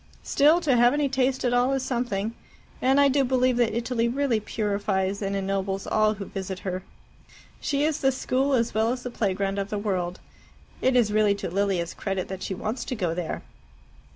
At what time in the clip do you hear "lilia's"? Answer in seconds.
11.51-11.93